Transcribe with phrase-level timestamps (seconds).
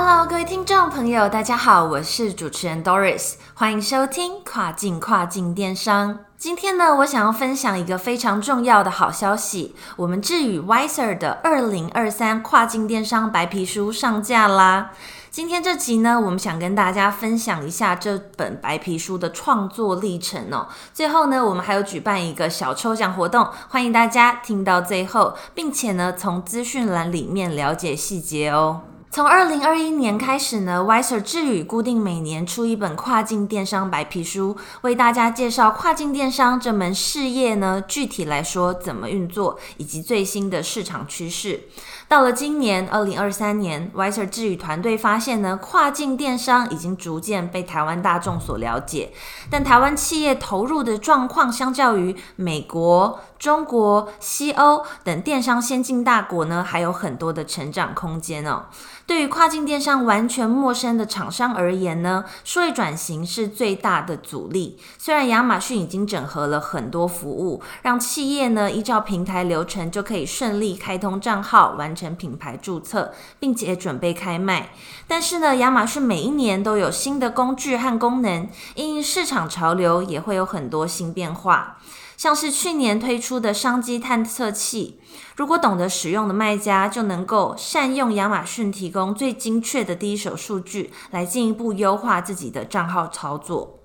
[0.00, 6.20] Hello，各位听众朋友，大家好，我是主持人 Doris，欢迎收听跨境跨境电商。
[6.36, 14.92] 今天呢，我想要分享一个非常重要的好消息，我们智宇 Wiser 的二零二三跨境电商白皮书上架啦。
[15.32, 20.68] 今天这集呢，我们想跟大家分享一下这本白皮书的创作历程哦。
[20.94, 28.82] 最后呢，我们还有举办一个小抽奖活动，欢迎大家听到最后，并且呢，从资讯栏里面了解细节哦。
[29.10, 41.62] 从二零二一年开始呢，Wiser 智宇固定每年出一本跨境电商白皮书，为大家介绍跨境电商这门事业呢，具体来说怎么运作，以及最新的市场趋势。
[42.06, 49.12] 到了今年二零二三年，Wiser 智宇团队发现呢，跨境电商已经逐渐被台湾大众所了解，
[49.50, 58.66] 但台湾企业投入的状况，相较于美国、中国、西欧等电商先进大国呢，还有很多的成长空间哦。
[59.08, 64.78] 对于跨境电商完全陌生的厂商而言呢，数位转型是最大的阻力。
[64.98, 74.68] 虽然亚马逊已经整合了很多服务，让企业呢依照平台流程就可以顺利开通账号、完成品牌注册，并且准备开卖，
[75.06, 81.78] 但是呢，亚马逊每一年都有新的工具和功能，因市场潮流也会有很多新变化。
[82.18, 84.98] 像是去年推出的商机探测器，
[85.36, 93.78] 如果懂得使用的卖家就能够善用亚马逊提供最精确的第一手数据，来进一步优化自己的账号操作。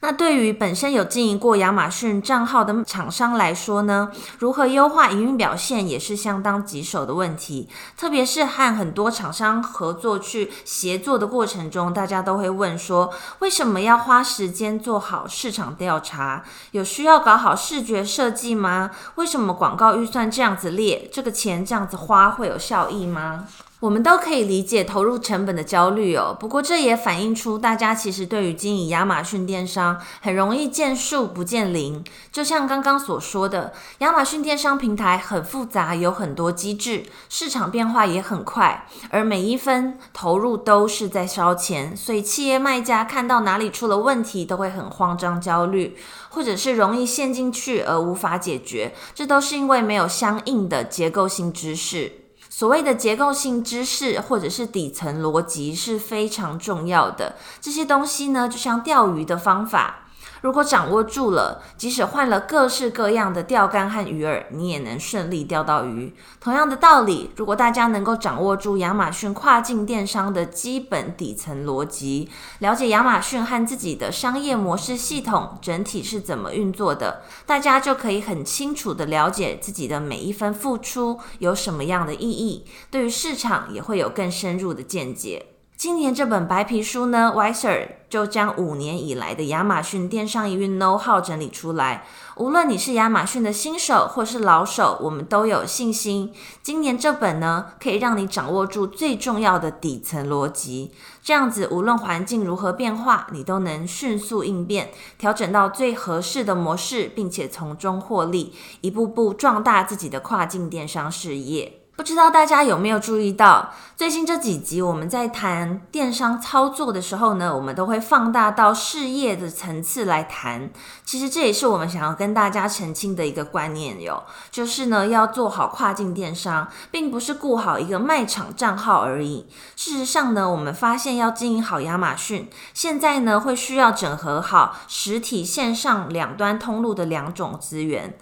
[0.00, 7.68] 那对于本身有经营过亚马逊账号的厂商来说呢，如何优化营运表现也是相当棘手的问题。
[7.96, 16.44] 特别是和很多厂商合作去协作的过程中，大家都会问说，为什么要花时间做好市场调查？
[16.70, 18.92] 有需要搞好视觉设计吗？
[19.16, 23.46] 为什么广告预算这样子列，这个钱这样子花会有效益吗？
[23.80, 32.02] 我们都可以理解投入成本的焦虑哦，不过这也反映出大家其实对于经营亚马逊电商很容易见树不见林。
[32.32, 45.96] 就像刚刚所说的，亚马逊电商平台很复杂，有很多机制，市场变化也很快，而每一分投入都是在烧钱，所以企业卖家看到哪里出了问题，都会很慌张焦虑，
[46.30, 52.27] 或者是容易陷进去而无法解决，这都是因为没有相应的结构性知识。
[52.50, 57.36] 所谓的结构性知识或者是底层逻辑是非常重要的。
[57.60, 60.07] 这些东西呢，就像钓鱼的方法。
[60.40, 66.14] 如果掌握住了，即使换了各式各样的钓竿和鱼饵，你也能顺利钓到鱼。
[66.40, 85.57] 同样的道理，如果大家能够掌握住亚马逊跨境电商的基本底层逻辑，了解亚马逊和自己的商业模式系统整体是怎么运作的，大家就可以很清楚的了解自己的每一分付出有什么样的意义，对于市场也会有更深入的见解。
[85.78, 92.04] 今年这本白皮书呢，Wiser 就将五年以来的亚马逊电商营运 know how 整理出来。
[92.34, 96.32] 无论你是亚马逊的新手或是老手，我们都有信心，
[96.64, 100.90] 今年这本呢，可以让你掌握住最重要的底层逻辑。
[101.22, 111.77] 这样子，无论环境如何变化，你都能迅速应变，调整到最合适的模式，并且从中获利，一步步壮大自己的跨境电商事业。
[111.98, 120.70] 不知道大家有没有注意到，最近这几集我们在谈电商操作的时候呢，我们都会放大到事业的层次来谈。
[121.04, 124.22] 其实这也是我们想要跟大家澄清的一个观念哟，
[124.52, 129.48] 就是呢要做好跨境电商，并不是顾好一个卖场账号而已。
[129.74, 138.16] 事实上呢，我们发现要经营好亚马逊，现在呢会需要整合好实体线上两端通路的两种资源。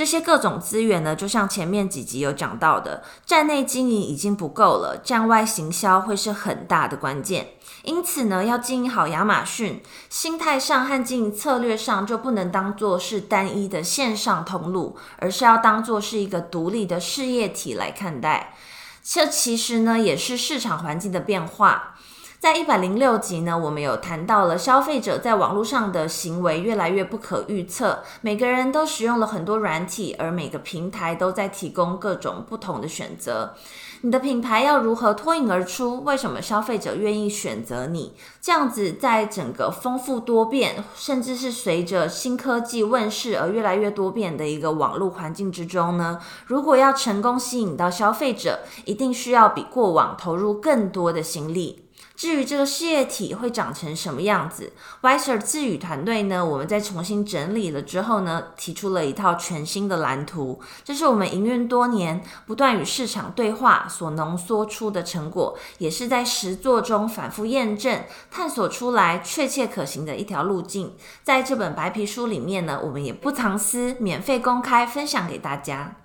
[0.00, 7.48] 这些各种资源呢，就像前面几集有讲到的，站内经营已经不够了，站外行销会是很大的关键。
[7.82, 18.54] 因此呢，要经营好亚马逊，心态上和经营策略上就不能当做是单一的线上通路，而是要当做是一个独立的事业体来看待。
[19.02, 21.96] 这其实呢，也是市场环境的变化。
[22.40, 33.52] 在一百零六集呢，我们有谈到了消费者在网络上的行为越来越不可预测，每个人都使用了很多软体，而每个平台都在提供各种不同的选择。
[34.00, 36.02] 你的品牌要如何脱颖而出？
[36.04, 38.14] 为什么消费者愿意选择你？
[38.40, 46.18] 这样子，在整个丰富多变，甚至是随着新科技问世而越来越多变的一个网络环境之中呢？
[46.46, 51.84] 如果要成功吸引到消费者，一定需要比过往投入更多的心力。
[52.20, 56.44] 至于这个事业体会长成什么样子，Viser 自语团队呢？
[56.44, 60.60] 我们在重新整理了之后呢，提出了一套全新的蓝图。
[60.84, 70.92] 这是我们营运多年、不断与市场对话所浓缩出的成果，也是在实作中反复验证、探索出来确切可行的一条路径。
[71.22, 75.99] 在这本白皮书里面呢，我们也不藏私，免费公开分享给大家。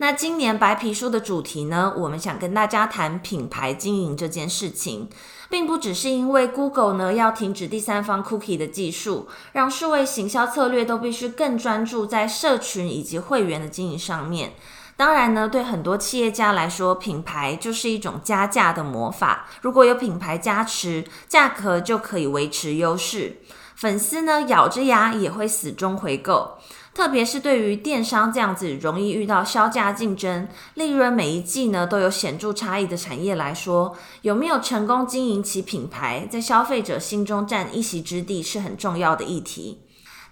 [0.00, 1.92] 那今年白皮书的主题呢？
[1.94, 5.10] 我们想跟大家谈品牌经营这件事情，
[5.50, 14.54] 并不只是因为 Google 呢要停止第三方 Cookie 的技术，让数位行销策略都必须更专注在社群以及会员的经营上面。
[14.96, 19.50] 当然呢，对很多企业家来说，品牌就是一种加价的魔法。
[19.60, 23.42] 如果有品牌加持，价格就可以维持优势，
[23.74, 26.56] 粉丝呢咬着牙也会死忠回购。
[26.92, 39.82] 特别是对于电商这样子容易遇到销价竞争、利润每一季呢都有显著差异的产业来说，有没有成功经营其品牌，在消费者心中占一席之地是很重要的议题。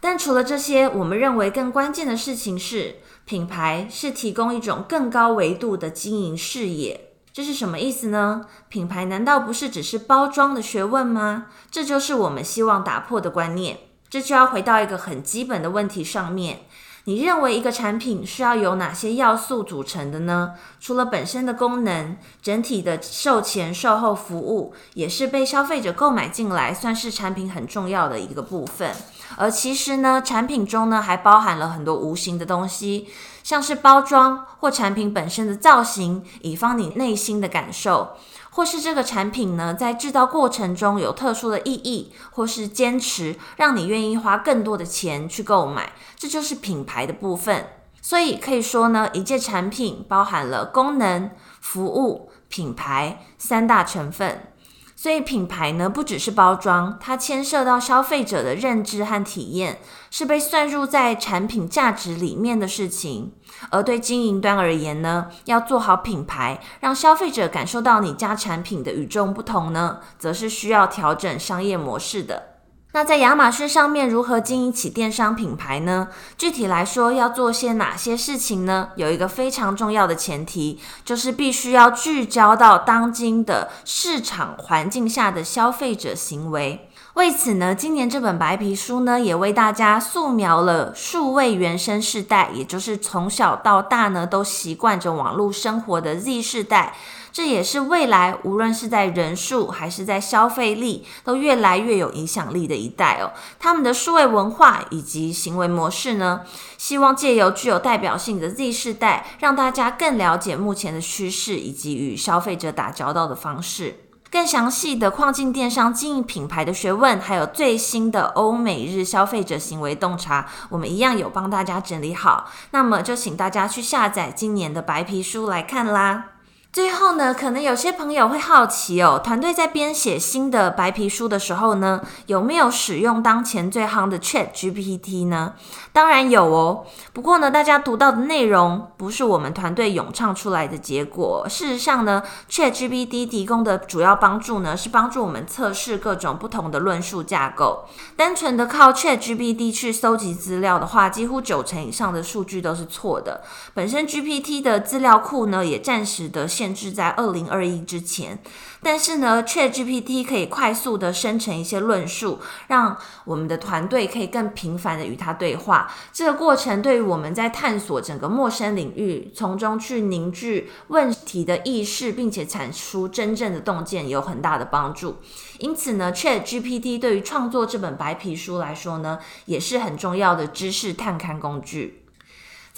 [0.00, 7.12] 但除了这些，我们认为更关键的事情是，品牌是提供一种更高维度的经营视野。
[7.32, 8.46] 这是什么意思呢？
[8.68, 11.46] 品牌难道不是只是包装的学问吗？
[11.70, 13.78] 这就是我们希望打破的观念。
[14.10, 16.60] 这就要回到一个很基本的问题上面。
[17.04, 20.52] 你认为一个产品是要由哪些要素组成的呢？
[20.78, 28.94] 除了本身的功能，整体的售前售后服务也是被消费者购买进来，算是产品很重要的一个部分。
[29.36, 33.08] 而其实呢，产品中呢还包含了很多无形的东西，
[33.42, 38.16] 像是包装或产品本身的造型，以方你内心的感受。
[38.58, 47.66] 或是这个产品呢，在制造过程中有特殊的意义，或是坚持让你愿意花更多的钱去购买，这就是品牌的部分。
[48.02, 54.52] 所以可以说呢，一件产品包含了功能、服务、品牌三大成分。
[55.00, 59.78] 所以品牌呢，不只是包装，它牵涉到消费者的认知和体验，
[60.10, 63.32] 是被算入在产品价值里面的事情。
[63.70, 72.57] 而对经营端而言呢，要做好品牌，让消费者感受到你家产品的与众不同呢，则是需要调整商业模式的。
[72.92, 76.08] 那在亚马逊上面如何经营起电商品牌呢？
[76.38, 78.88] 具体来说，要做些哪些事情呢？
[78.96, 86.88] 有一个非常重要的前提，就是必须要聚焦到当今的市场环境下的消费者行为。
[87.12, 96.94] 为此呢，今年这本白皮书呢，也为大家素描了数位原生世代，也就是从小到大呢都习惯着网络生活的 Z 世代。
[97.32, 103.32] 这也是未来无论是在人数还是在消费力都越来越有影响力的一代哦。
[103.58, 106.42] 他们的数位文化以及行为模式呢，
[106.76, 114.00] 希望借由具有代表性的 Z 世代，让大家更了解目前的趋势以及与消费者打交道的方式。
[114.30, 122.50] 更详细的跨境电商经营品牌的学问，还有最新的欧美日消费者行为洞察，我们一样有帮大家整理好。
[122.72, 126.37] 那么就请大家去下载今年的白皮书来看啦。
[126.70, 135.54] 最后呢，可能有些朋友会好奇哦，团队在编写新的白皮书的时候呢，有没有使用当前最夯的 Chat GPT 呢？
[135.92, 136.84] 当然有哦。
[137.14, 141.46] 不过呢，大家读到的内容不是我们团队咏唱出来的结果。
[141.48, 147.86] 事实上呢，Chat GPT 提供的主要帮助呢，是帮助我们测试各种不同的论述架构。
[148.14, 153.42] 单纯的靠 Chat GPT 去搜集资料的话，几乎九成以上的数据都是错的。
[153.72, 156.46] 本身 GPT 的资料库呢，也暂时的。
[156.58, 158.36] 限制在二零二一之前，
[158.82, 165.88] 但是呢，Chat GPT 可以快速的生成一些论述，让我们的团队可以更频繁的与它对话。
[166.12, 175.18] 这个过程对于我们在探索整个陌生领域，从中去凝聚问题的意识，并且产出真正的洞见，有很大的帮助。
[175.60, 182.02] 因此呢，Chat GPT 对于创作这本白皮书来说呢，也是很重要的知识探勘工具。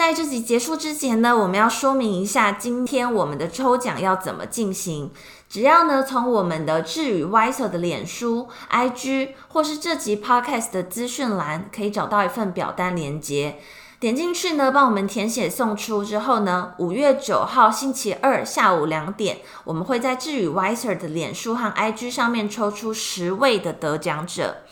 [0.00, 5.10] 在这集结束之前呢，我们要说明一下今天我们的抽奖要怎么进行。
[5.46, 13.58] 只要呢从我们的智宇 Wiser 的脸书、IG 或是这集 Podcast 的资讯栏，可以找到一份表单连接。
[14.00, 24.62] 点进去呢，帮我们填写送出之后呢，五月九号星期二下午两点，我们会在智宇 Wiser 的脸书和 IG 上面抽出十位的得奖者。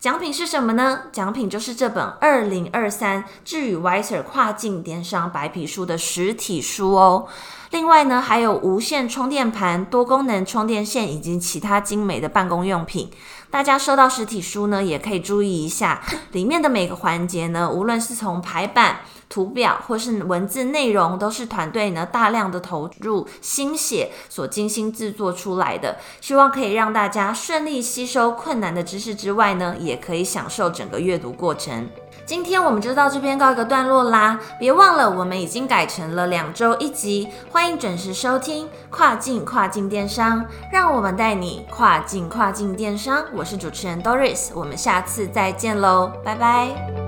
[0.00, 1.02] 奖品是什么呢？
[1.12, 7.28] 奖品就是这本二零二三智宇 Viser 跨境电商白皮书的实体书哦。
[7.70, 13.10] 另外呢，还有无线充电盘、多功能充电线以及其他精美的办公用品。
[13.50, 16.00] 大家收到实体书呢，也可以注意一下
[16.32, 25.98] 里面的每个环节呢，无论是从排版、图表或是文字内容，都是团队呢大量的投入心血所精心制作出来的。
[26.20, 31.88] 希望可以让大家顺利吸收困难的知识之外呢，也可以享受整个阅读过程。
[32.30, 43.24] 今天我们就到这边告一个段落啦，别忘了我们已经改成了两周一集，欢迎准时收听跨境跨境电商，让我们带你跨境跨境电商。
[43.34, 46.99] 我是主持人 Doris，我们下次再见喽，拜拜。